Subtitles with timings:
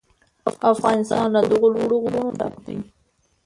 [0.71, 2.77] افغانستان له دغو لوړو غرونو ډک دی.